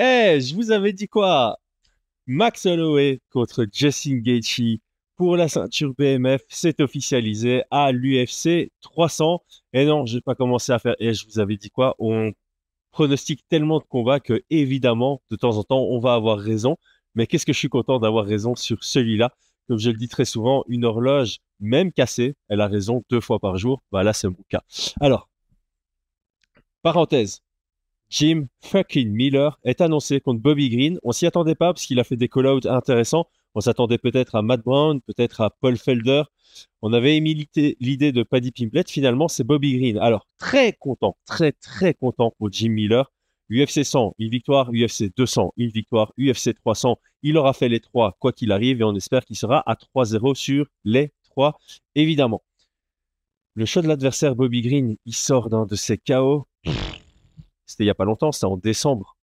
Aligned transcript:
Eh, 0.00 0.40
je 0.40 0.54
vous 0.54 0.70
avais 0.70 0.92
dit 0.92 1.08
quoi? 1.08 1.58
Max 2.26 2.66
Holloway 2.66 3.18
contre 3.30 3.66
Justin 3.72 4.18
Gaethje 4.18 4.78
pour 5.16 5.36
la 5.36 5.48
ceinture 5.48 5.92
BMF, 5.98 6.42
c'est 6.48 6.80
officialisé 6.80 7.64
à 7.72 7.90
l'UFC 7.90 8.70
300. 8.80 9.42
Et 9.72 9.84
non, 9.86 10.06
je 10.06 10.18
vais 10.18 10.20
pas 10.20 10.36
commencer 10.36 10.70
à 10.70 10.78
faire. 10.78 10.94
Et 11.00 11.14
je 11.14 11.26
vous 11.26 11.40
avais 11.40 11.56
dit 11.56 11.70
quoi? 11.70 11.96
On 11.98 12.32
pronostique 12.92 13.42
tellement 13.48 13.80
de 13.80 13.86
combats 13.86 14.20
que 14.20 14.44
évidemment, 14.50 15.20
de 15.32 15.36
temps 15.36 15.56
en 15.56 15.64
temps, 15.64 15.80
on 15.80 15.98
va 15.98 16.14
avoir 16.14 16.38
raison. 16.38 16.76
Mais 17.16 17.26
qu'est-ce 17.26 17.44
que 17.44 17.52
je 17.52 17.58
suis 17.58 17.68
content 17.68 17.98
d'avoir 17.98 18.24
raison 18.24 18.54
sur 18.54 18.84
celui-là? 18.84 19.34
Comme 19.66 19.80
je 19.80 19.90
le 19.90 19.96
dis 19.96 20.08
très 20.08 20.24
souvent, 20.24 20.62
une 20.68 20.84
horloge, 20.84 21.38
même 21.58 21.90
cassée, 21.92 22.36
elle 22.48 22.60
a 22.60 22.68
raison 22.68 23.02
deux 23.10 23.20
fois 23.20 23.40
par 23.40 23.56
jour. 23.56 23.82
Bah 23.90 24.12
c'est 24.12 24.28
mon 24.28 24.44
cas. 24.48 24.62
Alors, 25.00 25.28
parenthèse, 26.82 27.42
Jim 28.10 28.46
fucking 28.62 29.10
Miller 29.10 29.58
est 29.64 29.80
annoncé 29.80 30.20
contre 30.20 30.40
Bobby 30.40 30.70
Green. 30.70 30.98
On 31.02 31.12
s'y 31.12 31.26
attendait 31.26 31.54
pas 31.54 31.72
parce 31.72 31.84
qu'il 31.84 32.00
a 32.00 32.04
fait 32.04 32.16
des 32.16 32.28
call-outs 32.28 32.66
intéressants. 32.66 33.26
On 33.54 33.60
s'attendait 33.60 33.98
peut-être 33.98 34.34
à 34.34 34.42
Matt 34.42 34.62
Brown, 34.62 35.00
peut-être 35.02 35.40
à 35.40 35.50
Paul 35.50 35.76
Felder. 35.76 36.22
On 36.80 36.92
avait 36.92 37.16
émis 37.16 37.48
l'idée 37.54 38.12
de 38.12 38.22
Paddy 38.22 38.52
Pimblett. 38.52 38.90
Finalement, 38.90 39.28
c'est 39.28 39.44
Bobby 39.44 39.76
Green. 39.78 39.98
Alors, 39.98 40.26
très 40.38 40.72
content, 40.72 41.16
très, 41.26 41.52
très 41.52 41.92
content 41.92 42.32
pour 42.38 42.50
Jim 42.50 42.70
Miller. 42.70 43.12
UFC 43.50 43.84
100, 43.84 44.14
une 44.18 44.30
victoire. 44.30 44.70
UFC 44.72 45.10
200, 45.14 45.52
une 45.56 45.70
victoire. 45.70 46.12
UFC 46.18 46.54
300, 46.54 46.98
il 47.22 47.36
aura 47.36 47.52
fait 47.52 47.68
les 47.68 47.80
trois, 47.80 48.16
quoi 48.20 48.32
qu'il 48.32 48.52
arrive. 48.52 48.80
Et 48.80 48.84
on 48.84 48.94
espère 48.94 49.24
qu'il 49.24 49.36
sera 49.36 49.62
à 49.66 49.74
3-0 49.74 50.34
sur 50.34 50.66
les 50.84 51.12
trois, 51.24 51.58
évidemment. 51.94 52.42
Le 53.54 53.66
show 53.66 53.82
de 53.82 53.88
l'adversaire 53.88 54.36
Bobby 54.36 54.62
Green, 54.62 54.96
il 55.04 55.14
sort 55.14 55.50
d'un 55.50 55.66
de 55.66 55.74
ses 55.74 55.98
chaos. 55.98 56.46
C'était 57.68 57.84
il 57.84 57.86
n'y 57.86 57.90
a 57.90 57.94
pas 57.94 58.04
longtemps, 58.04 58.32
c'était 58.32 58.46
en 58.46 58.56
décembre. 58.56 59.16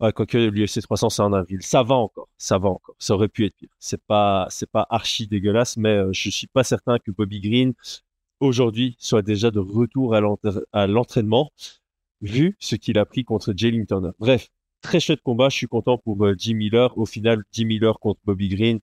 Ouais, 0.00 0.12
quoique 0.12 0.36
l'UFC 0.36 0.82
300 0.82 1.08
c'est 1.08 1.22
en 1.22 1.32
avril, 1.32 1.62
ça 1.62 1.82
va 1.82 1.94
encore, 1.94 2.28
ça 2.36 2.58
va 2.58 2.68
encore. 2.68 2.96
Ça 2.98 3.14
aurait 3.14 3.28
pu 3.28 3.46
être 3.46 3.56
pire. 3.56 3.70
C'est 3.78 4.02
pas, 4.02 4.46
c'est 4.50 4.70
pas 4.70 4.86
archi 4.90 5.26
dégueulasse, 5.26 5.78
mais 5.78 5.96
euh, 5.96 6.12
je 6.12 6.28
suis 6.28 6.48
pas 6.48 6.64
certain 6.64 6.98
que 6.98 7.10
Bobby 7.10 7.40
Green 7.40 7.72
aujourd'hui 8.40 8.96
soit 8.98 9.22
déjà 9.22 9.50
de 9.50 9.60
retour 9.60 10.14
à 10.14 10.86
l'entraînement, 10.86 11.50
vu 12.20 12.56
ce 12.58 12.76
qu'il 12.76 12.98
a 12.98 13.06
pris 13.06 13.24
contre 13.24 13.54
Jalen 13.56 13.86
Turner. 13.86 14.10
Bref, 14.18 14.50
très 14.82 15.00
chouette 15.00 15.22
combat. 15.22 15.48
Je 15.48 15.56
suis 15.56 15.66
content 15.68 15.96
pour 15.96 16.22
euh, 16.24 16.34
Jim 16.36 16.54
Miller. 16.54 16.96
Au 16.98 17.06
final, 17.06 17.42
Jim 17.52 17.66
Miller 17.66 17.98
contre 17.98 18.20
Bobby 18.24 18.48
Green, 18.48 18.80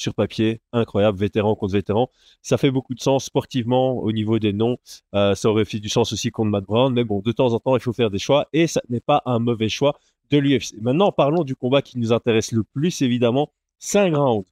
sur 0.00 0.14
papier, 0.14 0.60
incroyable, 0.72 1.18
vétéran 1.18 1.54
contre 1.54 1.74
vétéran. 1.74 2.10
Ça 2.42 2.58
fait 2.58 2.70
beaucoup 2.70 2.94
de 2.94 3.00
sens 3.00 3.24
sportivement 3.24 3.98
au 3.98 4.12
niveau 4.12 4.38
des 4.38 4.52
noms. 4.52 4.78
Euh, 5.14 5.34
ça 5.34 5.50
aurait 5.50 5.64
fait 5.64 5.78
du 5.78 5.88
sens 5.88 6.12
aussi 6.12 6.30
contre 6.30 6.50
Matt 6.50 6.64
Brown, 6.64 6.92
mais 6.92 7.04
bon, 7.04 7.20
de 7.20 7.32
temps 7.32 7.52
en 7.52 7.58
temps, 7.58 7.76
il 7.76 7.82
faut 7.82 7.92
faire 7.92 8.10
des 8.10 8.18
choix 8.18 8.48
et 8.52 8.66
ça 8.66 8.80
n'est 8.88 9.00
pas 9.00 9.22
un 9.26 9.38
mauvais 9.38 9.68
choix 9.68 9.98
de 10.30 10.38
l'UFC. 10.38 10.74
Maintenant, 10.80 11.12
parlons 11.12 11.44
du 11.44 11.54
combat 11.54 11.82
qui 11.82 11.98
nous 11.98 12.12
intéresse 12.12 12.52
le 12.52 12.64
plus, 12.64 13.02
évidemment. 13.02 13.52
5 13.78 14.14
rounds 14.14 14.46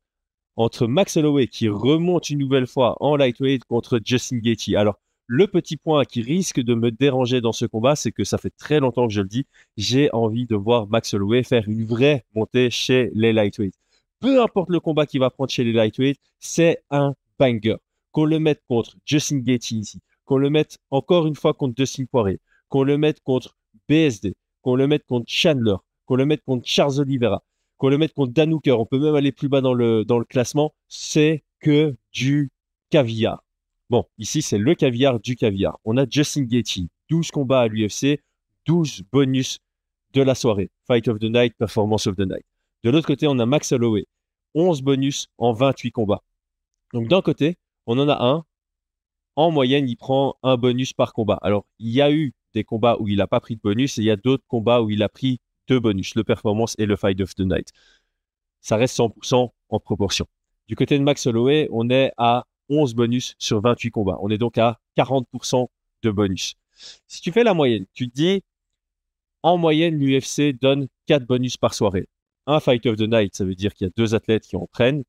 entre 0.56 0.86
Max 0.86 1.16
Holloway 1.16 1.46
qui 1.46 1.68
remonte 1.68 2.30
une 2.30 2.38
nouvelle 2.38 2.66
fois 2.66 2.96
en 3.00 3.16
lightweight 3.16 3.64
contre 3.64 4.00
Justin 4.04 4.38
Gaethje. 4.38 4.74
Alors, 4.74 4.96
le 5.26 5.46
petit 5.46 5.76
point 5.76 6.04
qui 6.04 6.22
risque 6.22 6.60
de 6.60 6.74
me 6.74 6.90
déranger 6.90 7.40
dans 7.40 7.52
ce 7.52 7.66
combat, 7.66 7.94
c'est 7.96 8.12
que 8.12 8.24
ça 8.24 8.38
fait 8.38 8.52
très 8.56 8.80
longtemps 8.80 9.06
que 9.06 9.12
je 9.12 9.20
le 9.20 9.28
dis, 9.28 9.46
j'ai 9.76 10.10
envie 10.12 10.46
de 10.46 10.56
voir 10.56 10.88
Max 10.88 11.12
Holloway 11.14 11.42
faire 11.42 11.68
une 11.68 11.84
vraie 11.84 12.24
montée 12.34 12.70
chez 12.70 13.10
les 13.14 13.32
lightweights 13.34 13.78
peu 14.20 14.42
importe 14.42 14.70
le 14.70 14.80
combat 14.80 15.06
qu'il 15.06 15.20
va 15.20 15.30
prendre 15.30 15.50
chez 15.50 15.64
les 15.64 15.72
lightweight, 15.72 16.20
c'est 16.38 16.82
un 16.90 17.14
banger. 17.38 17.76
Qu'on 18.12 18.24
le 18.24 18.38
mette 18.38 18.62
contre 18.68 18.96
Justin 19.04 19.38
Gaethje 19.38 19.72
ici, 19.72 20.00
qu'on 20.24 20.38
le 20.38 20.50
mette 20.50 20.78
encore 20.90 21.26
une 21.26 21.36
fois 21.36 21.54
contre 21.54 21.74
Dustin 21.74 22.04
Poirier, 22.06 22.40
qu'on 22.68 22.82
le 22.82 22.98
mette 22.98 23.20
contre 23.20 23.56
BSD, 23.88 24.34
qu'on 24.62 24.76
le 24.76 24.86
mette 24.86 25.06
contre 25.06 25.26
Chandler, 25.28 25.76
qu'on 26.06 26.16
le 26.16 26.26
mette 26.26 26.42
contre 26.44 26.66
Charles 26.66 27.00
Oliveira, 27.00 27.44
qu'on 27.76 27.88
le 27.88 27.98
mette 27.98 28.14
contre 28.14 28.32
Dan 28.32 28.52
Hooker, 28.52 28.78
on 28.78 28.86
peut 28.86 28.98
même 28.98 29.14
aller 29.14 29.32
plus 29.32 29.48
bas 29.48 29.60
dans 29.60 29.74
le, 29.74 30.04
dans 30.04 30.18
le 30.18 30.24
classement, 30.24 30.74
c'est 30.88 31.44
que 31.60 31.96
du 32.12 32.50
caviar. 32.90 33.44
Bon, 33.90 34.04
ici, 34.18 34.42
c'est 34.42 34.58
le 34.58 34.74
caviar 34.74 35.20
du 35.20 35.36
caviar. 35.36 35.78
On 35.84 35.96
a 35.96 36.04
Justin 36.08 36.42
Gaethje, 36.42 36.88
12 37.08 37.30
combats 37.30 37.60
à 37.60 37.68
l'UFC, 37.68 38.20
12 38.66 39.04
bonus 39.10 39.60
de 40.12 40.22
la 40.22 40.34
soirée. 40.34 40.70
Fight 40.86 41.08
of 41.08 41.18
the 41.18 41.24
night, 41.24 41.54
performance 41.56 42.06
of 42.06 42.16
the 42.16 42.26
night. 42.26 42.44
De 42.84 42.90
l'autre 42.90 43.06
côté, 43.06 43.26
on 43.26 43.38
a 43.38 43.46
Max 43.46 43.72
Holloway, 43.72 44.06
11 44.54 44.82
bonus 44.82 45.28
en 45.38 45.52
28 45.52 45.90
combats. 45.90 46.22
Donc 46.92 47.08
d'un 47.08 47.22
côté, 47.22 47.56
on 47.86 47.98
en 47.98 48.08
a 48.08 48.24
un. 48.24 48.44
En 49.34 49.50
moyenne, 49.50 49.88
il 49.88 49.96
prend 49.96 50.36
un 50.42 50.56
bonus 50.56 50.92
par 50.92 51.12
combat. 51.12 51.38
Alors, 51.42 51.66
il 51.78 51.90
y 51.90 52.00
a 52.00 52.12
eu 52.12 52.34
des 52.54 52.64
combats 52.64 52.96
où 53.00 53.08
il 53.08 53.16
n'a 53.16 53.26
pas 53.26 53.40
pris 53.40 53.56
de 53.56 53.60
bonus 53.60 53.98
et 53.98 54.02
il 54.02 54.04
y 54.04 54.10
a 54.10 54.16
d'autres 54.16 54.44
combats 54.46 54.82
où 54.82 54.90
il 54.90 55.02
a 55.02 55.08
pris 55.08 55.40
deux 55.68 55.80
bonus, 55.80 56.14
le 56.14 56.24
performance 56.24 56.74
et 56.78 56.86
le 56.86 56.96
fight 56.96 57.20
of 57.20 57.34
the 57.34 57.40
night. 57.40 57.72
Ça 58.60 58.76
reste 58.76 58.96
100% 58.96 59.50
en 59.68 59.80
proportion. 59.80 60.26
Du 60.66 60.76
côté 60.76 60.98
de 60.98 61.02
Max 61.02 61.26
Holloway, 61.26 61.68
on 61.72 61.90
est 61.90 62.12
à 62.16 62.46
11 62.68 62.94
bonus 62.94 63.34
sur 63.38 63.60
28 63.60 63.90
combats. 63.90 64.18
On 64.20 64.30
est 64.30 64.38
donc 64.38 64.58
à 64.58 64.78
40% 64.96 65.66
de 66.02 66.10
bonus. 66.10 66.54
Si 67.06 67.20
tu 67.20 67.32
fais 67.32 67.44
la 67.44 67.54
moyenne, 67.54 67.86
tu 67.92 68.08
te 68.08 68.14
dis, 68.14 68.42
en 69.42 69.56
moyenne, 69.56 69.96
l'UFC 69.98 70.52
donne 70.60 70.88
4 71.06 71.26
bonus 71.26 71.56
par 71.56 71.74
soirée 71.74 72.08
un 72.48 72.60
Fight 72.60 72.84
of 72.86 72.96
the 72.96 73.02
Night, 73.02 73.36
ça 73.36 73.44
veut 73.44 73.54
dire 73.54 73.74
qu'il 73.74 73.86
y 73.86 73.88
a 73.88 73.92
deux 73.96 74.14
athlètes 74.14 74.44
qui 74.44 74.56
en 74.56 74.66
prennent, 74.66 75.04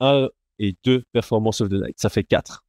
un 0.00 0.28
et 0.58 0.76
deux 0.84 1.04
Performance 1.12 1.60
of 1.62 1.70
the 1.70 1.74
Night, 1.74 1.98
ça 1.98 2.10
fait 2.10 2.24
quatre. 2.24 2.64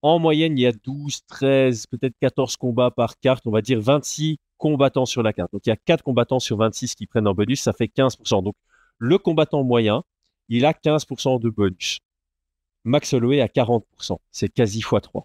En 0.00 0.18
moyenne, 0.18 0.58
il 0.58 0.62
y 0.62 0.66
a 0.66 0.72
12, 0.72 1.20
13, 1.28 1.86
peut-être 1.86 2.14
14 2.20 2.56
combats 2.56 2.90
par 2.90 3.20
carte, 3.20 3.46
on 3.46 3.52
va 3.52 3.62
dire 3.62 3.80
26 3.80 4.38
combattants 4.56 5.06
sur 5.06 5.22
la 5.22 5.32
carte. 5.32 5.52
Donc 5.52 5.64
il 5.66 5.68
y 5.68 5.72
a 5.72 5.76
4 5.76 6.02
combattants 6.02 6.40
sur 6.40 6.56
26 6.56 6.96
qui 6.96 7.06
prennent 7.06 7.28
en 7.28 7.34
bonus, 7.34 7.60
ça 7.60 7.72
fait 7.72 7.86
15%. 7.86 8.42
Donc 8.42 8.56
le 8.98 9.18
combattant 9.18 9.62
moyen, 9.62 10.02
il 10.48 10.64
a 10.64 10.72
15% 10.72 11.40
de 11.40 11.50
bonus. 11.50 12.00
Max 12.84 13.12
Holloway 13.12 13.40
a 13.40 13.46
40%, 13.46 14.18
c'est 14.32 14.48
quasi 14.48 14.80
x3. 14.80 15.22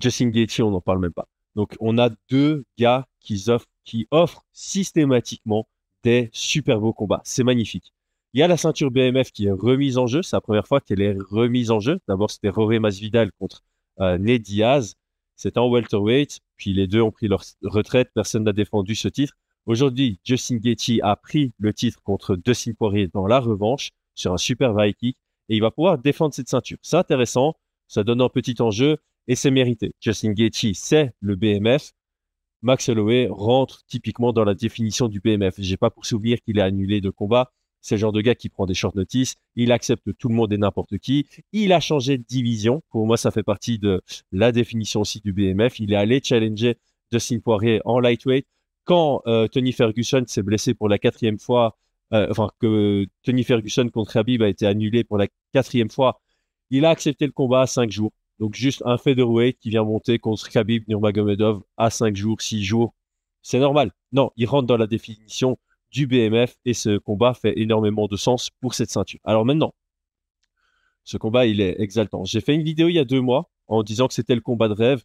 Justin 0.00 0.28
Gaethje, 0.28 0.60
on 0.60 0.70
n'en 0.70 0.80
parle 0.80 1.00
même 1.00 1.12
pas. 1.12 1.26
Donc 1.56 1.74
on 1.80 1.98
a 1.98 2.10
deux 2.30 2.64
gars 2.78 3.08
qui 3.18 4.06
offrent 4.10 4.44
systématiquement 4.52 5.66
des 6.04 6.30
super 6.32 6.80
beaux 6.80 6.92
combats. 6.92 7.22
C'est 7.24 7.42
magnifique. 7.42 7.92
Il 8.34 8.40
y 8.40 8.42
a 8.42 8.48
la 8.48 8.56
ceinture 8.56 8.90
BMF 8.90 9.32
qui 9.32 9.46
est 9.46 9.50
remise 9.50 9.98
en 9.98 10.06
jeu. 10.06 10.22
C'est 10.22 10.36
la 10.36 10.40
première 10.40 10.66
fois 10.66 10.80
qu'elle 10.80 11.00
est 11.00 11.16
remise 11.30 11.70
en 11.70 11.80
jeu. 11.80 12.00
D'abord, 12.08 12.30
c'était 12.30 12.48
Roré 12.48 12.78
Masvidal 12.78 13.30
contre 13.38 13.62
euh, 14.00 14.18
Ned 14.18 14.42
Diaz. 14.42 14.94
C'était 15.36 15.58
en 15.58 15.70
welterweight. 15.70 16.40
Puis 16.56 16.72
les 16.72 16.86
deux 16.86 17.00
ont 17.00 17.10
pris 17.10 17.28
leur 17.28 17.42
retraite. 17.62 18.10
Personne 18.14 18.44
n'a 18.44 18.52
défendu 18.52 18.94
ce 18.94 19.08
titre. 19.08 19.34
Aujourd'hui, 19.66 20.20
Justin 20.24 20.56
Gaethje 20.56 21.00
a 21.02 21.16
pris 21.16 21.52
le 21.58 21.72
titre 21.72 22.02
contre 22.02 22.36
Dustin 22.36 22.72
Poirier 22.72 23.08
dans 23.08 23.26
la 23.26 23.40
revanche 23.40 23.92
sur 24.14 24.32
un 24.32 24.36
super 24.36 24.74
high 24.78 24.94
kick 24.94 25.16
et 25.48 25.56
il 25.56 25.60
va 25.60 25.70
pouvoir 25.70 25.98
défendre 25.98 26.34
cette 26.34 26.48
ceinture. 26.48 26.76
C'est 26.82 26.96
intéressant. 26.96 27.54
Ça 27.88 28.04
donne 28.04 28.20
un 28.20 28.28
petit 28.28 28.60
enjeu 28.60 28.98
et 29.26 29.36
c'est 29.36 29.50
mérité. 29.50 29.94
Justin 30.00 30.32
Gaethje, 30.32 30.72
c'est 30.74 31.12
le 31.20 31.36
BMF. 31.36 31.92
Max 32.64 32.88
Holloway 32.88 33.28
rentre 33.30 33.84
typiquement 33.86 34.32
dans 34.32 34.42
la 34.42 34.54
définition 34.54 35.08
du 35.08 35.20
BMF. 35.20 35.56
J'ai 35.58 35.76
pas 35.76 35.90
pour 35.90 36.06
souvenir 36.06 36.38
qu'il 36.40 36.58
a 36.60 36.64
annulé 36.64 37.02
de 37.02 37.10
combat. 37.10 37.52
C'est 37.82 37.96
le 37.96 38.00
genre 38.00 38.12
de 38.12 38.22
gars 38.22 38.34
qui 38.34 38.48
prend 38.48 38.64
des 38.64 38.72
short 38.72 38.94
notices. 38.94 39.34
Il 39.54 39.70
accepte 39.70 40.16
tout 40.16 40.30
le 40.30 40.34
monde 40.34 40.50
et 40.50 40.56
n'importe 40.56 40.96
qui. 40.96 41.26
Il 41.52 41.74
a 41.74 41.80
changé 41.80 42.16
de 42.16 42.24
division. 42.26 42.82
Pour 42.88 43.06
moi, 43.06 43.18
ça 43.18 43.30
fait 43.30 43.42
partie 43.42 43.78
de 43.78 44.00
la 44.32 44.50
définition 44.50 45.02
aussi 45.02 45.20
du 45.20 45.34
BMF. 45.34 45.78
Il 45.78 45.92
est 45.92 45.96
allé 45.96 46.22
challenger 46.24 46.78
Dustin 47.12 47.38
Poirier 47.40 47.82
en 47.84 48.00
lightweight. 48.00 48.46
Quand 48.84 49.20
euh, 49.26 49.46
Tony 49.46 49.72
Ferguson 49.72 50.24
s'est 50.26 50.42
blessé 50.42 50.72
pour 50.72 50.88
la 50.88 50.98
quatrième 50.98 51.38
fois, 51.38 51.76
euh, 52.14 52.28
enfin 52.30 52.48
que 52.60 53.04
Tony 53.24 53.44
Ferguson 53.44 53.90
contre 53.90 54.16
Habib 54.16 54.40
a 54.40 54.48
été 54.48 54.66
annulé 54.66 55.04
pour 55.04 55.18
la 55.18 55.26
quatrième 55.52 55.90
fois, 55.90 56.18
il 56.70 56.86
a 56.86 56.90
accepté 56.90 57.26
le 57.26 57.32
combat 57.32 57.60
à 57.60 57.66
cinq 57.66 57.90
jours. 57.90 58.12
Donc 58.40 58.54
juste 58.54 58.82
un 58.84 58.98
featherweight 58.98 59.58
qui 59.58 59.70
vient 59.70 59.84
monter 59.84 60.18
contre 60.18 60.48
Khabib 60.48 60.84
Nurmagomedov 60.88 61.62
à 61.76 61.90
5 61.90 62.16
jours, 62.16 62.40
6 62.40 62.64
jours. 62.64 62.94
C'est 63.42 63.58
normal. 63.58 63.92
Non, 64.12 64.30
il 64.36 64.46
rentre 64.46 64.66
dans 64.66 64.76
la 64.76 64.86
définition 64.86 65.58
du 65.90 66.06
BMF 66.06 66.56
et 66.64 66.74
ce 66.74 66.98
combat 66.98 67.34
fait 67.34 67.58
énormément 67.58 68.08
de 68.08 68.16
sens 68.16 68.50
pour 68.60 68.74
cette 68.74 68.90
ceinture. 68.90 69.20
Alors 69.24 69.44
maintenant, 69.44 69.74
ce 71.04 71.18
combat, 71.18 71.46
il 71.46 71.60
est 71.60 71.80
exaltant. 71.80 72.24
J'ai 72.24 72.40
fait 72.40 72.54
une 72.54 72.62
vidéo 72.62 72.88
il 72.88 72.94
y 72.94 72.98
a 72.98 73.04
deux 73.04 73.20
mois 73.20 73.50
en 73.68 73.82
disant 73.82 74.08
que 74.08 74.14
c'était 74.14 74.34
le 74.34 74.40
combat 74.40 74.68
de 74.68 74.74
rêve 74.74 75.04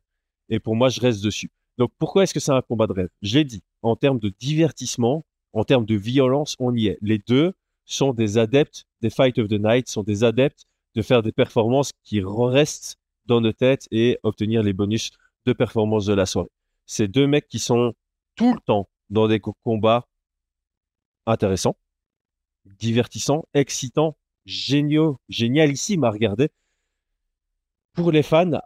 et 0.49 0.59
pour 0.59 0.75
moi, 0.75 0.89
je 0.89 0.99
reste 0.99 1.23
dessus. 1.23 1.51
Donc 1.77 1.91
pourquoi 1.97 2.23
est-ce 2.23 2.33
que 2.33 2.39
c'est 2.39 2.51
un 2.51 2.61
combat 2.61 2.87
de 2.87 2.93
rêve? 2.93 3.09
J'ai 3.21 3.43
dit, 3.43 3.63
en 3.81 3.95
termes 3.95 4.19
de 4.19 4.33
divertissement, 4.39 5.25
en 5.53 5.63
termes 5.63 5.85
de 5.85 5.95
violence, 5.95 6.55
on 6.59 6.75
y 6.75 6.87
est. 6.87 6.97
Les 7.01 7.19
deux 7.19 7.53
sont 7.85 8.13
des 8.13 8.37
adeptes 8.37 8.85
des 9.01 9.09
Fight 9.09 9.37
of 9.39 9.47
the 9.47 9.59
Night, 9.59 9.87
sont 9.87 10.03
des 10.03 10.23
adeptes 10.23 10.65
de 10.95 11.01
faire 11.01 11.21
des 11.21 11.31
performances 11.31 11.91
qui 12.03 12.21
restent 12.21 12.98
dans 13.29 13.41
nos 13.41 13.53
têtes 13.53 13.87
et 13.91 14.19
obtenir 14.23 14.63
les 14.63 14.73
bonus 14.73 15.11
de 15.45 15.53
performance 15.53 16.05
de 16.05 16.13
la 16.13 16.25
soirée. 16.25 16.49
C'est 16.85 17.07
deux 17.07 17.27
mecs 17.27 17.47
qui 17.47 17.59
sont 17.59 17.93
tout 18.35 18.53
le 18.53 18.59
temps 18.59 18.89
dans 19.09 19.27
des 19.27 19.39
combats 19.39 20.07
intéressants, 21.25 21.77
divertissants, 22.65 23.45
excitants, 23.53 24.17
géniaux, 24.45 25.19
génialissimes 25.29 26.03
à 26.03 26.11
regarder. 26.11 26.49
Pour 27.93 28.11
les 28.11 28.23
fans, 28.23 28.59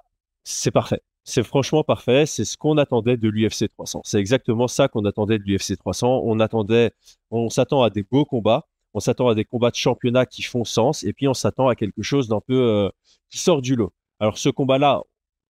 c'est 0.43 0.71
parfait. 0.71 1.01
c'est 1.23 1.43
franchement 1.43 1.83
parfait. 1.83 2.25
C'est 2.25 2.45
ce 2.45 2.57
qu'on 2.57 2.77
attendait 2.77 3.17
de 3.17 3.29
l'UFC 3.29 3.69
300. 3.69 4.01
C'est 4.05 4.19
exactement 4.19 4.67
ça 4.67 4.87
qu'on 4.87 5.05
attendait 5.05 5.39
de 5.39 5.43
l'UFC 5.43 5.77
300. 5.77 6.21
On 6.23 6.39
attendait, 6.39 6.91
on 7.31 7.49
s'attend 7.49 7.83
à 7.83 7.89
des 7.89 8.03
beaux 8.03 8.25
combats. 8.25 8.67
On 8.93 8.99
s'attend 8.99 9.27
à 9.27 9.35
des 9.35 9.45
combats 9.45 9.71
de 9.71 9.75
championnat 9.75 10.25
qui 10.25 10.43
font 10.43 10.65
sens. 10.65 11.03
Et 11.03 11.13
puis, 11.13 11.27
on 11.27 11.33
s'attend 11.33 11.67
à 11.67 11.75
quelque 11.75 12.03
chose 12.03 12.27
d'un 12.27 12.41
peu 12.41 12.53
euh, 12.53 12.89
qui 13.29 13.39
sort 13.39 13.61
du 13.61 13.75
lot. 13.75 13.91
Alors, 14.23 14.37
ce 14.37 14.47
combat-là, 14.47 15.01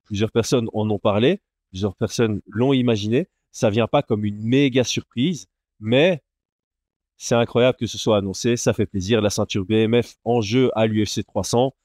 plusieurs 0.03 0.31
personnes 0.31 0.67
en 0.73 0.89
ont 0.89 0.97
parlé. 0.97 1.41
Plusieurs 1.69 1.95
personnes 1.95 2.41
l'ont 2.47 2.73
imaginé. 2.73 3.27
Ça 3.51 3.69
vient 3.69 3.85
pas 3.85 4.01
comme 4.01 4.25
une 4.25 4.41
méga 4.41 4.83
surprise, 4.83 5.45
mais 5.79 6.23
c'est 7.15 7.35
incroyable 7.35 7.77
que 7.77 7.85
ce 7.85 7.99
soit 7.99 8.17
annoncé. 8.17 8.57
Ça 8.57 8.73
fait 8.73 8.87
plaisir. 8.87 9.21
La 9.21 9.29
ceinture 9.29 9.63
BMF 9.63 10.15
en 10.23 10.41
jeu 10.41 10.71
à 10.73 10.87
l'UFC 10.87 11.23
300 11.23 11.75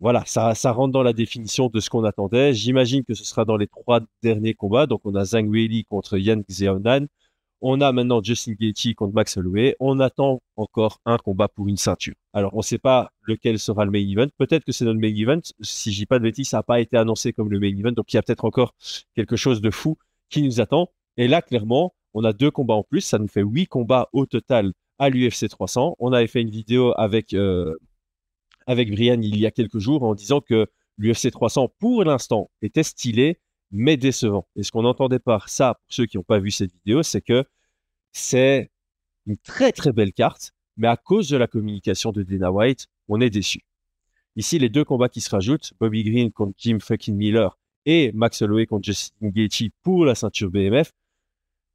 voilà, 0.00 0.24
ça, 0.26 0.56
ça 0.56 0.72
rentre 0.72 0.92
dans 0.92 1.04
la 1.04 1.12
définition 1.12 1.68
de 1.68 1.78
ce 1.78 1.88
qu'on 1.88 2.02
attendait. 2.02 2.52
J'imagine 2.52 3.04
que 3.04 3.14
ce 3.14 3.24
sera 3.24 3.44
dans 3.44 3.56
les 3.56 3.68
trois 3.68 4.00
derniers 4.24 4.54
combats. 4.54 4.88
Donc, 4.88 5.02
on 5.04 5.14
a 5.14 5.24
Zhang 5.24 5.48
Weili 5.48 5.84
contre 5.84 6.18
Yan 6.18 6.42
Xiaonan. 6.48 7.06
On 7.62 7.80
a 7.80 7.90
maintenant 7.92 8.22
Justin 8.22 8.52
Gaethje 8.52 8.94
contre 8.94 9.14
Max 9.14 9.36
Holloway. 9.36 9.76
On 9.80 9.98
attend 10.00 10.42
encore 10.56 11.00
un 11.06 11.16
combat 11.16 11.48
pour 11.48 11.68
une 11.68 11.76
ceinture. 11.76 12.14
Alors, 12.32 12.54
on 12.54 12.58
ne 12.58 12.62
sait 12.62 12.78
pas 12.78 13.10
lequel 13.22 13.58
sera 13.58 13.84
le 13.84 13.90
main 13.90 14.06
event. 14.06 14.28
Peut-être 14.36 14.64
que 14.64 14.72
c'est 14.72 14.84
notre 14.84 15.00
main 15.00 15.14
event. 15.14 15.40
Si 15.60 15.92
je 15.92 15.98
dis 16.00 16.06
pas 16.06 16.18
de 16.18 16.24
bêtises, 16.24 16.50
ça 16.50 16.58
n'a 16.58 16.62
pas 16.62 16.80
été 16.80 16.96
annoncé 16.96 17.32
comme 17.32 17.50
le 17.50 17.58
main 17.58 17.74
event. 17.74 17.92
Donc, 17.92 18.12
il 18.12 18.16
y 18.16 18.18
a 18.18 18.22
peut-être 18.22 18.44
encore 18.44 18.74
quelque 19.14 19.36
chose 19.36 19.60
de 19.60 19.70
fou 19.70 19.96
qui 20.28 20.42
nous 20.42 20.60
attend. 20.60 20.90
Et 21.16 21.28
là, 21.28 21.40
clairement, 21.40 21.94
on 22.12 22.24
a 22.24 22.32
deux 22.32 22.50
combats 22.50 22.74
en 22.74 22.82
plus. 22.82 23.00
Ça 23.00 23.18
nous 23.18 23.28
fait 23.28 23.42
huit 23.42 23.66
combats 23.66 24.08
au 24.12 24.26
total 24.26 24.72
à 24.98 25.08
l'UFC 25.08 25.48
300. 25.48 25.96
On 25.98 26.12
avait 26.12 26.26
fait 26.26 26.42
une 26.42 26.50
vidéo 26.50 26.92
avec 26.96 27.32
euh, 27.32 27.74
avec 28.66 28.90
Brian 28.90 29.20
il 29.22 29.38
y 29.38 29.46
a 29.46 29.50
quelques 29.50 29.78
jours 29.78 30.02
en 30.02 30.14
disant 30.14 30.40
que 30.40 30.66
l'UFC 30.98 31.30
300, 31.30 31.72
pour 31.78 32.04
l'instant, 32.04 32.50
était 32.62 32.82
stylé, 32.82 33.38
mais 33.70 33.96
décevant. 33.96 34.46
Et 34.56 34.62
ce 34.62 34.72
qu'on 34.72 34.84
entendait 34.84 35.18
par 35.18 35.48
ça, 35.48 35.74
pour 35.74 35.86
ceux 35.88 36.06
qui 36.06 36.16
n'ont 36.16 36.22
pas 36.22 36.38
vu 36.38 36.50
cette 36.50 36.72
vidéo, 36.72 37.02
c'est 37.02 37.20
que 37.20 37.44
c'est 38.12 38.70
une 39.26 39.36
très 39.38 39.72
très 39.72 39.92
belle 39.92 40.12
carte, 40.12 40.52
mais 40.76 40.88
à 40.88 40.96
cause 40.96 41.28
de 41.28 41.36
la 41.36 41.46
communication 41.46 42.12
de 42.12 42.22
Dana 42.22 42.52
White, 42.52 42.86
on 43.08 43.20
est 43.20 43.30
déçu. 43.30 43.64
Ici, 44.36 44.58
les 44.58 44.68
deux 44.68 44.84
combats 44.84 45.08
qui 45.08 45.20
se 45.20 45.30
rajoutent, 45.30 45.72
Bobby 45.80 46.04
Green 46.04 46.30
contre 46.30 46.54
Jim 46.58 46.78
fucking 46.80 47.16
Miller 47.16 47.58
et 47.86 48.12
Max 48.12 48.42
Holloway 48.42 48.66
contre 48.66 48.84
Justin 48.84 49.28
Gaethje 49.28 49.70
pour 49.82 50.04
la 50.04 50.14
ceinture 50.14 50.50
BMF. 50.50 50.92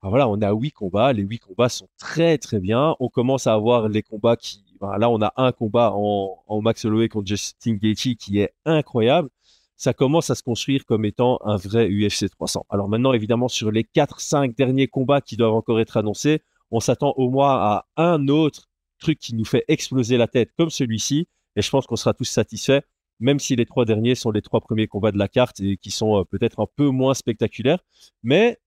voilà, 0.03 0.27
on 0.29 0.41
a 0.41 0.51
huit 0.53 0.71
combats. 0.71 1.13
Les 1.13 1.23
huit 1.23 1.39
combats 1.39 1.69
sont 1.69 1.87
très 1.97 2.37
très 2.37 2.59
bien. 2.59 2.95
On 2.99 3.09
commence 3.09 3.47
à 3.47 3.53
avoir 3.53 3.89
les 3.89 4.03
combats 4.03 4.35
qui 4.35 4.63
là, 4.97 5.09
on 5.09 5.21
a 5.21 5.33
un 5.37 5.51
combat 5.51 5.91
en, 5.93 6.61
Max 6.61 6.85
Holloway 6.85 7.09
contre 7.09 7.27
Justin 7.27 7.73
Gaethje 7.73 8.15
qui 8.15 8.39
est 8.39 8.53
incroyable. 8.65 9.29
Ça 9.77 9.93
commence 9.93 10.29
à 10.29 10.35
se 10.35 10.43
construire 10.43 10.85
comme 10.85 11.05
étant 11.05 11.39
un 11.43 11.57
vrai 11.57 11.89
UFC 11.89 12.29
300. 12.29 12.65
Alors 12.69 12.87
maintenant, 12.87 13.13
évidemment, 13.13 13.47
sur 13.47 13.71
les 13.71 13.83
4-5 13.83 14.55
derniers 14.55 14.87
combats 14.87 15.21
qui 15.21 15.37
doivent 15.37 15.53
encore 15.53 15.79
être 15.79 15.97
annoncés, 15.97 16.41
on 16.69 16.79
s'attend 16.79 17.13
au 17.17 17.29
moins 17.29 17.55
à 17.55 17.85
un 17.97 18.27
autre 18.27 18.69
truc 18.99 19.19
qui 19.19 19.35
nous 19.35 19.45
fait 19.45 19.65
exploser 19.67 20.17
la 20.17 20.27
tête 20.27 20.51
comme 20.57 20.69
celui-ci. 20.69 21.27
Et 21.55 21.61
je 21.61 21.69
pense 21.69 21.85
qu'on 21.85 21.97
sera 21.97 22.13
tous 22.13 22.25
satisfaits, 22.25 22.81
même 23.19 23.39
si 23.39 23.55
les 23.55 23.65
trois 23.65 23.85
derniers 23.85 24.15
sont 24.15 24.31
les 24.31 24.41
trois 24.41 24.61
premiers 24.61 24.87
combats 24.87 25.11
de 25.11 25.17
la 25.17 25.27
carte 25.27 25.59
et 25.59 25.77
qui 25.77 25.91
sont 25.91 26.19
euh, 26.19 26.23
peut-être 26.23 26.61
un 26.61 26.67
peu 26.75 26.87
moins 26.87 27.13
spectaculaires. 27.13 27.79
Mais 28.23 28.57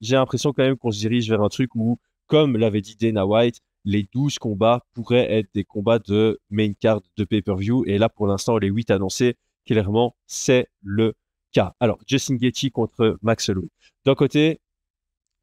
j'ai 0.00 0.16
l'impression 0.16 0.52
quand 0.52 0.64
même 0.64 0.76
qu'on 0.76 0.90
se 0.90 0.98
dirige 0.98 1.28
vers 1.28 1.42
un 1.42 1.48
truc 1.48 1.74
où, 1.76 1.98
comme 2.26 2.56
l'avait 2.56 2.80
dit 2.80 2.96
Dana 2.96 3.26
White, 3.26 3.60
les 3.84 4.08
12 4.12 4.38
combats 4.38 4.84
pourraient 4.94 5.32
être 5.32 5.48
des 5.54 5.64
combats 5.64 5.98
de 5.98 6.40
main 6.50 6.72
card 6.72 7.00
de 7.16 7.24
pay-per-view. 7.24 7.84
Et 7.86 7.98
là, 7.98 8.08
pour 8.08 8.26
l'instant, 8.26 8.58
les 8.58 8.68
8 8.68 8.90
annoncés, 8.90 9.36
clairement, 9.66 10.16
c'est 10.26 10.68
le 10.82 11.14
cas. 11.52 11.74
Alors, 11.80 11.98
Justin 12.06 12.36
Gaethje 12.36 12.70
contre 12.70 13.18
Max 13.22 13.48
Holloway. 13.48 13.68
D'un 14.04 14.14
côté, 14.14 14.60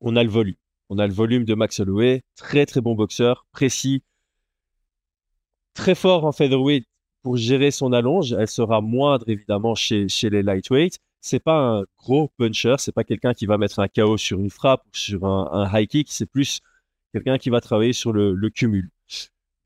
on 0.02 0.16
a 0.16 0.24
le 0.24 0.30
volume. 0.30 0.56
On 0.90 0.98
a 0.98 1.08
le 1.08 1.14
volume 1.14 1.46
de 1.46 1.54
Max 1.54 1.80
Holloway, 1.80 2.24
très 2.36 2.66
très 2.66 2.82
bon 2.82 2.96
boxeur, 2.96 3.46
précis, 3.52 4.04
très 5.74 5.96
fort 5.96 6.26
en 6.26 6.32
featherweight 6.32 6.86
pour 7.22 7.38
gérer 7.38 7.72
son 7.72 7.94
allonge. 7.94 8.34
Elle 8.34 8.48
sera 8.48 8.82
moindre 8.82 9.30
évidemment 9.30 9.76
chez, 9.76 10.08
chez 10.08 10.30
les 10.30 10.42
lightweights. 10.42 10.98
C'est 11.22 11.40
pas 11.40 11.80
un 11.80 11.84
gros 11.98 12.30
puncher, 12.38 12.76
c'est 12.80 12.94
pas 12.94 13.04
quelqu'un 13.04 13.34
qui 13.34 13.46
va 13.46 13.58
mettre 13.58 13.80
un 13.80 13.88
KO 13.88 14.18
sur 14.18 14.40
une 14.40 14.50
frappe 14.50 14.84
ou 14.86 14.90
sur 14.94 15.26
un 15.26 15.70
high 15.74 15.88
kick. 15.88 16.08
C'est 16.12 16.26
plus 16.26 16.62
quelqu'un 17.14 17.38
qui 17.38 17.50
va 17.50 17.62
travailler 17.62 17.94
sur 17.94 18.14
le, 18.14 18.50
cumul. 18.50 18.90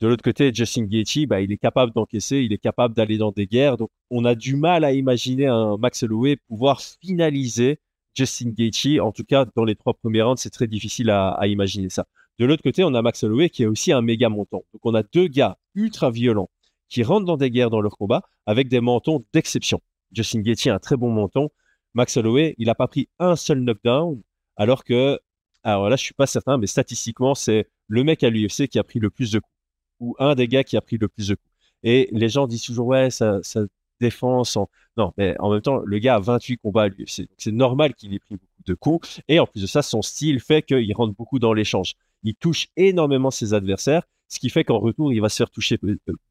De 0.04 0.10
l'autre 0.10 0.22
côté, 0.22 0.54
Justin 0.54 0.84
Gaethje, 0.84 1.26
bah, 1.28 1.40
il 1.40 1.54
est 1.54 1.58
capable 1.58 1.94
d'encaisser, 1.94 2.40
il 2.40 2.52
est 2.52 2.58
capable 2.58 2.94
d'aller 2.94 3.18
dans 3.18 3.32
des 3.32 3.48
guerres. 3.48 3.78
Donc, 3.78 3.90
on 4.10 4.26
a 4.26 4.36
du 4.36 4.58
mal 4.58 4.84
à 4.84 4.92
imaginer 4.92 5.48
un 5.48 5.78
Max 5.78 6.04
Holloway 6.04 6.36
pouvoir 6.50 6.82
finaliser 6.82 7.80
Justin 8.14 8.50
Gaethje. 8.50 9.00
En 9.00 9.14
tout 9.14 9.24
cas, 9.24 9.46
dans 9.56 9.64
les 9.64 9.76
trois 9.76 9.94
premiers 9.94 10.22
rounds, 10.22 10.42
c'est 10.42 10.50
très 10.50 10.68
difficile 10.68 11.10
à, 11.10 11.40
imaginer 11.48 11.90
ça. 11.90 12.06
De 12.38 12.44
l'autre 12.44 12.64
côté, 12.64 12.84
on 12.84 12.94
a 12.96 13.02
Max 13.02 13.24
Holloway 13.24 13.48
qui 13.50 13.64
est 13.64 13.66
aussi 13.66 13.94
un 13.94 14.02
méga 14.02 14.28
montant. 14.28 14.66
Donc, 14.74 14.82
on 14.84 14.94
a 14.94 15.04
deux 15.04 15.28
gars 15.28 15.58
ultra 15.74 16.12
violents 16.12 16.50
qui 16.90 17.02
rentrent 17.04 17.26
dans 17.26 17.38
des 17.38 17.50
guerres 17.50 17.70
dans 17.70 17.80
leur 17.80 17.96
combat 17.96 18.24
avec 18.46 18.68
des 18.68 18.82
mentons 18.82 19.24
d'exception. 19.34 19.80
Justin 20.12 20.42
Gaethje 20.42 20.68
a 20.68 20.76
un 20.76 20.80
très 20.80 20.98
bon 20.98 21.12
menton. 21.12 21.48
Max 21.94 22.18
Holloway, 22.18 22.56
il 22.58 22.66
n'a 22.66 22.76
pas 22.76 22.90
pris 22.90 23.08
un 23.20 23.38
seul 23.38 23.62
knockdown, 23.62 24.22
alors 24.58 24.84
que 24.84 25.18
alors 25.64 25.90
là, 25.90 25.96
je 25.96 26.04
suis 26.04 26.14
pas 26.14 26.28
certain, 26.28 26.58
mais 26.58 26.68
statistiquement, 26.68 27.36
c'est 27.36 27.70
le 27.88 28.04
mec 28.04 28.22
à 28.24 28.30
l'UFC 28.30 28.68
qui 28.68 28.80
a 28.80 28.84
pris 28.84 29.00
le 29.00 29.10
plus 29.10 29.32
de 29.32 29.40
coups, 29.40 29.53
un 30.20 30.36
des 30.36 30.48
gars 30.48 30.64
qui 30.64 30.78
a 30.78 30.82
pris 30.82 30.98
le 30.98 31.08
plus 31.08 31.28
de 31.28 31.36
coups. 31.36 31.54
Et 31.84 32.10
les 32.12 32.30
gens 32.30 32.48
disent 32.48 32.64
toujours, 32.64 32.88
ouais, 32.88 33.10
ça, 33.10 33.42
défense. 34.00 34.58
En... 34.58 34.70
Non, 34.98 35.14
mais 35.18 35.36
en 35.40 35.52
même 35.52 35.62
temps, 35.62 35.82
le 35.86 36.00
gars 36.00 36.16
a 36.16 36.20
28 36.20 36.58
combats 36.58 36.86
à. 36.86 36.90
C'est 37.06 37.52
normal 37.52 37.94
qu'il 37.94 38.14
ait 38.14 38.20
pris 38.20 38.36
beaucoup 38.36 38.64
de 38.66 38.74
coups. 38.74 39.22
Et 39.28 39.40
en 39.40 39.48
plus 39.48 39.62
de 39.62 39.68
ça, 39.68 39.82
son 39.82 40.02
style 40.02 40.40
fait 40.40 40.62
qu'il 40.62 40.94
rentre 40.94 41.14
beaucoup 41.16 41.40
dans 41.40 41.54
l'échange. 41.54 41.96
Il 42.24 42.36
touche 42.36 42.68
énormément 42.78 43.32
ses 43.32 43.54
adversaires, 43.54 44.04
ce 44.30 44.40
qui 44.40 44.50
fait 44.50 44.64
qu'en 44.64 44.80
retour, 44.80 45.12
il 45.12 45.20
va 45.20 45.30
se 45.30 45.38
faire 45.38 45.50
toucher 45.50 45.78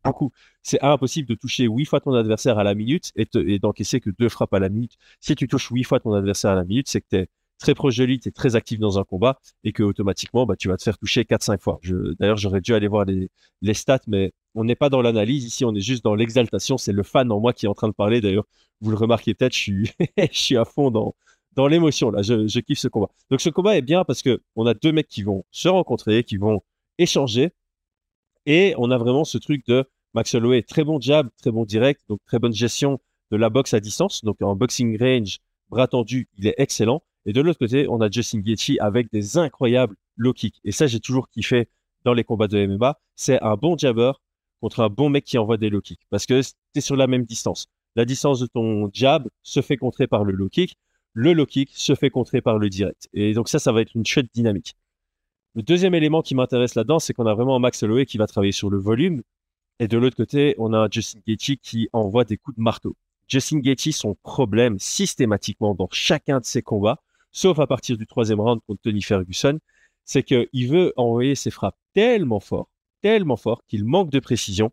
beaucoup. 0.05 0.33
C'est 0.63 0.83
impossible 0.83 1.29
de 1.29 1.35
toucher 1.35 1.67
8 1.67 1.85
fois 1.85 2.01
ton 2.01 2.15
adversaire 2.15 2.59
à 2.59 2.65
la 2.65 2.75
minute 2.75 3.13
et, 3.17 3.29
et 3.35 3.59
d'encaisser 3.59 4.01
que 4.01 4.11
deux 4.11 4.29
frappes 4.29 4.55
à 4.55 4.59
la 4.59 4.71
minute. 4.71 4.97
Si 5.21 5.35
tu 5.35 5.49
touches 5.49 5.69
8 5.71 5.85
fois 5.85 6.01
ton 6.01 6.15
adversaire 6.15 6.53
à 6.53 6.55
la 6.55 6.65
minute, 6.65 6.89
c'est 6.89 7.01
que 7.01 7.07
tu 7.11 7.17
es 7.17 7.29
très 7.62 7.75
proche 7.75 7.97
de 7.97 8.05
lui, 8.05 8.20
tu 8.20 8.29
es 8.29 8.32
très 8.32 8.56
actif 8.56 8.79
dans 8.79 8.99
un 8.99 9.05
combat 9.05 9.38
et 9.64 9.73
que 9.73 9.82
automatiquement 9.82 10.44
bah, 10.47 10.56
tu 10.56 10.69
vas 10.69 10.76
te 10.76 10.82
faire 10.82 10.99
toucher 10.99 11.23
4-5 11.23 11.61
fois. 11.61 11.81
D'ailleurs, 12.19 12.37
j'aurais 12.37 12.61
dû 12.61 12.75
aller 12.75 12.88
voir 12.88 13.05
les, 13.05 13.31
les 13.62 13.75
stats, 13.75 14.00
mais 14.06 14.32
on 14.55 14.64
n'est 14.64 14.75
pas 14.76 14.91
dans 14.91 15.00
l'analyse 15.00 15.44
ici, 15.44 15.64
on 15.64 15.75
est 15.75 15.81
juste 15.81 16.05
dans 16.05 16.14
l'exaltation. 16.14 16.76
C'est 16.76 16.93
le 16.93 17.03
fan 17.03 17.31
en 17.32 17.41
moi 17.41 17.53
qui 17.53 17.67
est 17.67 17.69
en 17.69 17.75
train 17.75 17.88
de 17.88 17.94
parler. 17.94 18.20
D'ailleurs, 18.20 18.44
vous 18.81 18.91
le 18.91 18.97
remarquez 18.97 19.35
peut-être, 19.35 19.55
je 19.55 19.59
suis, 19.59 19.91
je 20.19 20.38
suis 20.38 20.56
à 20.56 20.64
fond 20.64 20.91
dans, 20.91 21.14
dans 21.55 21.67
l'émotion 21.67 22.11
là. 22.11 22.23
Je, 22.23 22.47
je 22.47 22.61
kiffe 22.61 22.79
ce 22.79 22.88
combat. 22.88 23.09
Donc 23.31 23.41
ce 23.41 23.49
combat 23.49 23.76
est 23.76 23.82
bien 23.82 24.05
parce 24.05 24.23
que 24.23 24.43
on 24.56 24.67
a 24.67 24.75
deux 24.75 24.93
mecs 24.93 25.09
qui 25.09 25.23
vont 25.23 25.44
se 25.50 25.69
rencontrer, 25.69 26.25
qui 26.25 26.37
vont 26.37 26.62
échanger 26.99 27.53
et 28.47 28.75
on 28.78 28.90
a 28.90 28.99
vraiment 28.99 29.25
ce 29.25 29.38
truc 29.38 29.66
de 29.66 29.85
Max 30.14 30.35
Holloway, 30.35 30.62
très 30.62 30.85
bon 30.85 31.00
jab, 31.00 31.28
très 31.38 31.50
bon 31.50 31.64
direct, 31.64 32.02
donc 32.09 32.21
très 32.26 32.38
bonne 32.38 32.52
gestion 32.52 33.00
de 33.31 33.37
la 33.37 33.50
boxe 33.50 33.73
à 33.75 33.81
distance. 33.81 34.25
Donc 34.25 34.42
en 34.42 34.57
boxing 34.57 34.99
range, 35.00 35.38
bras 35.69 35.87
tendu, 35.87 36.28
il 36.37 36.47
est 36.47 36.54
excellent. 36.59 37.02
Et 37.26 37.33
de 37.33 37.41
l'autre 37.41 37.59
côté, 37.59 37.87
on 37.88 38.00
a 38.00 38.11
Justin 38.11 38.41
Gaethje 38.41 38.76
avec 38.81 39.11
des 39.12 39.38
incroyables 39.38 39.97
low 40.17 40.33
kicks. 40.33 40.61
Et 40.64 40.73
ça, 40.73 40.87
j'ai 40.87 41.00
toujours 41.00 41.29
kiffé 41.29 41.69
dans 42.05 42.14
les 42.14 42.25
combats 42.25 42.49
de 42.49 42.67
MMA. 42.67 42.99
C'est 43.14 43.41
un 43.43 43.57
bon 43.57 43.76
jabber 43.76 44.12
contre 44.61 44.81
un 44.81 44.88
bon 44.88 45.09
mec 45.09 45.25
qui 45.25 45.38
envoie 45.38 45.57
des 45.57 45.71
low 45.71 45.81
kicks. 45.81 46.07
Parce 46.11 46.26
que 46.26 46.41
tu 46.75 46.81
sur 46.81 46.97
la 46.97 47.07
même 47.07 47.25
distance. 47.25 47.69
La 47.95 48.05
distance 48.05 48.41
de 48.41 48.47
ton 48.47 48.91
jab 48.93 49.29
se 49.43 49.61
fait 49.61 49.76
contrer 49.76 50.07
par 50.07 50.25
le 50.25 50.33
low 50.33 50.49
kick. 50.49 50.76
Le 51.12 51.33
low 51.33 51.47
kick 51.47 51.71
se 51.75 51.95
fait 51.95 52.11
contrer 52.11 52.41
par 52.41 52.59
le 52.59 52.69
direct. 52.69 53.09
Et 53.12 53.35
donc 53.35 53.49
ça, 53.49 53.59
ça 53.59 53.73
va 53.73 53.83
être 53.83 53.95
une 53.95 54.07
chouette 54.07 54.29
dynamique. 54.33 54.75
Le 55.55 55.62
deuxième 55.62 55.95
élément 55.95 56.23
qui 56.23 56.35
m'intéresse 56.35 56.75
là-dedans, 56.75 56.99
c'est 56.99 57.12
qu'on 57.12 57.26
a 57.26 57.35
vraiment 57.35 57.59
Max 57.59 57.83
Holloway 57.83 58.07
qui 58.07 58.17
va 58.17 58.26
travailler 58.26 58.52
sur 58.52 58.71
le 58.71 58.79
volume. 58.79 59.23
Et 59.79 59.88
de 59.88 59.99
l'autre 59.99 60.17
côté, 60.17 60.55
on 60.59 60.73
a 60.73 60.88
Justin 60.91 61.21
Gaethje 61.26 61.57
qui 61.61 61.88
envoie 61.93 62.25
des 62.25 62.38
coups 62.38 62.57
de 62.57 62.62
marteau. 62.62 62.97
Justin 63.29 63.59
Gaethje, 63.59 63.91
son 63.91 64.14
problème 64.23 64.79
systématiquement 64.79 65.75
dans 65.75 65.88
chacun 65.91 66.41
de 66.41 66.45
ses 66.45 66.62
combats, 66.62 67.02
sauf 67.33 67.59
à 67.59 67.67
partir 67.67 67.97
du 67.97 68.07
troisième 68.07 68.41
round 68.41 68.61
contre 68.67 68.83
Tony 68.83 69.03
Ferguson, 69.03 69.59
c'est 70.05 70.23
qu'il 70.23 70.69
veut 70.69 70.93
envoyer 70.97 71.35
ses 71.35 71.51
frappes 71.51 71.79
tellement 71.95 72.41
fort, 72.41 72.69
tellement 73.01 73.37
fort 73.37 73.62
qu'il 73.67 73.85
manque 73.85 74.11
de 74.11 74.21
précision, 74.21 74.71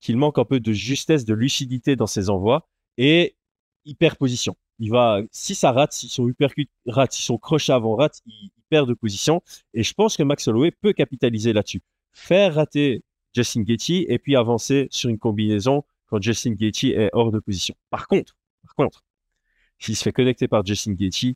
qu'il 0.00 0.16
manque 0.16 0.38
un 0.38 0.44
peu 0.44 0.60
de 0.60 0.72
justesse, 0.72 1.24
de 1.24 1.34
lucidité 1.34 1.96
dans 1.96 2.06
ses 2.06 2.30
envois 2.30 2.68
et 2.96 3.36
il 3.84 3.96
perd 3.96 4.16
position. 4.16 4.56
Il 4.78 4.90
va, 4.90 5.22
si 5.30 5.54
ça 5.54 5.72
rate, 5.72 5.92
si 5.92 6.08
son 6.08 6.28
uppercut 6.28 6.68
rate, 6.86 7.12
si 7.12 7.22
son 7.22 7.38
crochet 7.38 7.72
avant 7.72 7.96
rate, 7.96 8.20
il, 8.26 8.50
perd 8.68 8.88
de 8.88 8.94
position. 8.94 9.42
Et 9.74 9.84
je 9.84 9.94
pense 9.94 10.16
que 10.16 10.24
Max 10.24 10.48
Holloway 10.48 10.72
peut 10.72 10.92
capitaliser 10.92 11.52
là-dessus. 11.52 11.82
Faire 12.12 12.56
rater 12.56 13.04
Justin 13.32 13.62
Gaethje 13.62 14.04
et 14.08 14.18
puis 14.18 14.34
avancer 14.34 14.88
sur 14.90 15.08
une 15.08 15.18
combinaison 15.18 15.84
quand 16.06 16.20
Justin 16.20 16.54
Gaethje 16.54 16.86
est 16.86 17.10
hors 17.12 17.30
de 17.30 17.38
position. 17.38 17.76
Par 17.90 18.08
contre, 18.08 18.36
par 18.64 18.74
contre, 18.74 19.04
s'il 19.78 19.94
se 19.94 20.02
fait 20.02 20.12
connecter 20.12 20.48
par 20.48 20.66
Justin 20.66 20.94
Gaethje, 20.94 21.34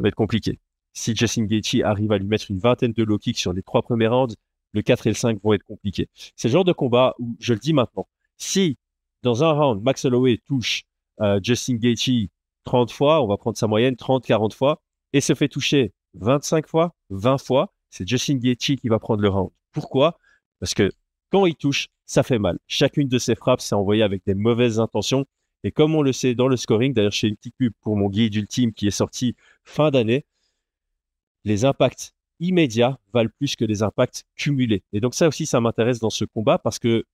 va 0.00 0.08
être 0.08 0.14
compliqué. 0.14 0.58
Si 0.92 1.14
Justin 1.14 1.44
Gaethje 1.44 1.82
arrive 1.82 2.12
à 2.12 2.18
lui 2.18 2.26
mettre 2.26 2.50
une 2.50 2.58
vingtaine 2.58 2.92
de 2.92 3.02
low 3.02 3.18
kicks 3.18 3.38
sur 3.38 3.52
les 3.52 3.62
trois 3.62 3.82
premiers 3.82 4.08
rounds, 4.08 4.34
le 4.72 4.82
4 4.82 5.06
et 5.06 5.10
le 5.10 5.14
5 5.14 5.42
vont 5.42 5.52
être 5.52 5.64
compliqués. 5.64 6.08
C'est 6.36 6.48
le 6.48 6.52
genre 6.52 6.64
de 6.64 6.72
combat 6.72 7.14
où, 7.18 7.36
je 7.40 7.52
le 7.52 7.58
dis 7.58 7.72
maintenant, 7.72 8.08
si 8.36 8.76
dans 9.22 9.44
un 9.44 9.52
round, 9.52 9.82
Max 9.82 10.04
Holloway 10.04 10.38
touche 10.46 10.84
euh, 11.20 11.40
Justin 11.42 11.76
Gaethje 11.76 12.28
30 12.64 12.92
fois, 12.92 13.22
on 13.22 13.26
va 13.26 13.36
prendre 13.36 13.56
sa 13.56 13.66
moyenne, 13.66 13.96
30, 13.96 14.24
40 14.24 14.54
fois, 14.54 14.80
et 15.12 15.20
se 15.20 15.34
fait 15.34 15.48
toucher 15.48 15.92
25 16.14 16.66
fois, 16.66 16.94
20 17.10 17.38
fois, 17.38 17.72
c'est 17.90 18.06
Justin 18.06 18.36
Gaethje 18.36 18.76
qui 18.76 18.88
va 18.88 18.98
prendre 18.98 19.22
le 19.22 19.28
round. 19.28 19.50
Pourquoi? 19.72 20.18
Parce 20.60 20.74
que 20.74 20.90
quand 21.30 21.46
il 21.46 21.56
touche, 21.56 21.88
ça 22.06 22.22
fait 22.22 22.38
mal. 22.38 22.58
Chacune 22.66 23.08
de 23.08 23.18
ses 23.18 23.34
frappes, 23.34 23.60
c'est 23.60 23.74
envoyé 23.74 24.02
avec 24.02 24.24
des 24.26 24.34
mauvaises 24.34 24.80
intentions. 24.80 25.26
Et 25.64 25.72
comme 25.72 25.94
on 25.94 26.02
le 26.02 26.12
sait 26.12 26.34
dans 26.34 26.48
le 26.48 26.56
scoring, 26.56 26.94
d'ailleurs, 26.94 27.12
chez 27.12 27.34
pub 27.58 27.72
pour 27.80 27.96
mon 27.96 28.08
guide 28.08 28.34
ultime 28.34 28.72
qui 28.72 28.86
est 28.86 28.90
sorti 28.90 29.36
fin 29.64 29.90
d'année, 29.90 30.24
les 31.44 31.64
impacts 31.64 32.14
immédiats 32.38 32.98
valent 33.12 33.30
plus 33.38 33.56
que 33.56 33.64
les 33.64 33.82
impacts 33.82 34.24
cumulés. 34.36 34.82
Et 34.92 35.00
donc 35.00 35.14
ça 35.14 35.28
aussi, 35.28 35.46
ça 35.46 35.60
m'intéresse 35.60 35.98
dans 35.98 36.10
ce 36.10 36.24
combat 36.24 36.58
parce 36.58 36.78
que 36.78 37.04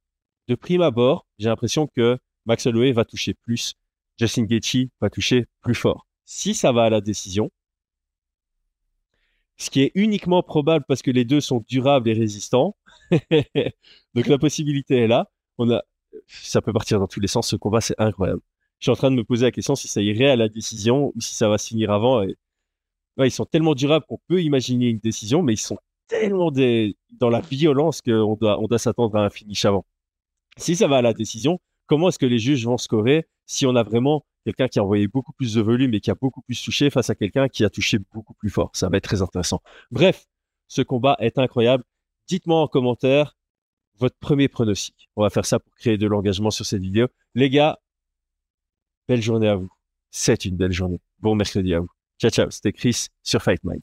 de 0.49 0.55
prime 0.55 0.83
abord, 0.83 1.27
j'ai 1.39 1.49
l'impression 1.49 1.89
que 1.89 2.19
Max 2.45 2.67
Holloway 2.67 2.93
va 2.93 3.05
toucher 3.05 3.35
plus, 3.35 3.75
Justin 4.19 4.45
Gaethje 4.45 4.89
va 5.01 5.11
toucher 5.11 5.47
plus 5.61 5.75
fort. 5.75 6.07
Si 6.25 6.55
ça 6.55 6.73
va 6.73 6.85
à 6.85 6.91
la 6.91 7.01
décision, 7.01 7.51
ce 9.57 9.71
qui 9.71 9.83
est 9.83 9.93
uniquement 9.95 10.43
probable 10.43 10.85
parce 10.87 11.03
que 11.03 11.11
les 11.11 11.25
deux 11.25 11.41
sont 11.41 11.65
durables 11.67 12.09
et 12.09 12.13
résistants. 12.13 12.77
Donc 14.15 14.27
la 14.27 14.39
possibilité 14.39 14.99
est 14.99 15.07
là. 15.09 15.31
On 15.59 15.71
a, 15.71 15.83
ça 16.27 16.61
peut 16.61 16.73
partir 16.73 16.99
dans 16.99 17.07
tous 17.07 17.21
les 17.21 17.29
sens. 17.29 17.49
Ce 17.49 17.57
combat, 17.57 17.81
c'est 17.81 17.99
incroyable. 17.99 18.41
Je 18.79 18.85
suis 18.85 18.91
en 18.91 18.97
train 18.97 19.11
de 19.11 19.17
me 19.17 19.25
poser 19.25 19.47
la 19.47 19.53
question 19.53 19.75
si 19.75 19.89
ça 19.89 20.03
irait 20.03 20.31
à 20.31 20.37
la 20.37 20.49
décision 20.49 21.13
ou 21.15 21.21
si 21.21 21.35
ça 21.35 21.49
va 21.49 21.59
se 21.59 21.69
finir 21.69 21.91
avant. 21.91 22.23
Ils 23.19 23.31
sont 23.31 23.47
tellement 23.47 23.75
durables 23.75 24.05
qu'on 24.07 24.21
peut 24.29 24.43
imaginer 24.43 24.89
une 24.89 24.99
décision, 24.99 25.43
mais 25.43 25.55
ils 25.55 25.59
sont 25.59 25.79
tellement 26.09 26.51
dans 26.53 27.31
la 27.31 27.41
violence 27.41 28.03
qu'on 28.03 28.35
doit, 28.35 28.61
doit 28.69 28.79
s'attendre 28.79 29.17
à 29.17 29.25
un 29.25 29.31
finish 29.31 29.65
avant. 29.65 29.87
Si 30.59 30.77
ça 30.77 30.89
va 30.89 30.99
à 30.99 31.03
la 31.03 31.15
décision, 31.15 31.59
comment 31.87 32.09
est-ce 32.09 32.19
que 32.19 32.27
les 32.27 32.39
juges 32.39 32.65
vont 32.67 32.79
scorer 32.79 33.27
si 33.47 33.67
on 33.67 33.75
a 33.77 33.83
vraiment 33.83 34.27
quelqu'un 34.45 34.69
qui 34.69 34.79
a 34.79 34.83
envoyé 34.85 35.09
beaucoup 35.09 35.33
plus 35.33 35.55
de 35.55 35.61
volume 35.63 35.95
et 35.95 36.01
qui 36.01 36.11
a 36.11 36.15
beaucoup 36.15 36.43
plus 36.43 36.63
touché 36.63 36.91
face 36.91 37.11
à 37.11 37.15
quelqu'un 37.15 37.49
qui 37.49 37.65
a 37.65 37.71
touché 37.71 37.99
beaucoup 38.13 38.35
plus 38.35 38.51
fort? 38.51 38.71
Ça 38.75 38.89
va 38.89 38.99
être 38.99 39.05
très 39.05 39.23
intéressant. 39.23 39.63
Bref, 39.91 40.27
ce 40.69 40.83
combat 40.83 41.17
est 41.19 41.39
incroyable. 41.39 41.85
Dites-moi 42.29 42.61
en 42.61 42.69
commentaire 42.69 43.37
votre 43.99 44.17
premier 44.19 44.49
pronostic. 44.49 45.09
On 45.17 45.23
va 45.23 45.31
faire 45.31 45.47
ça 45.47 45.59
pour 45.59 45.75
créer 45.75 45.99
de 45.99 46.07
l'engagement 46.07 46.51
sur 46.51 46.67
cette 46.67 46.83
vidéo. 46.83 47.09
Les 47.35 47.51
gars, 47.51 47.79
belle 49.09 49.23
journée 49.23 49.49
à 49.49 49.57
vous. 49.57 49.71
C'est 50.11 50.45
une 50.45 50.57
belle 50.57 50.73
journée. 50.73 51.01
Bon 51.21 51.35
mercredi 51.35 51.75
à 51.75 51.81
vous. 51.81 51.91
Ciao, 52.19 52.31
ciao. 52.31 52.51
C'était 52.51 52.73
Chris 52.73 53.07
sur 53.23 53.43
Fight 53.43 53.63
Mind. 53.65 53.83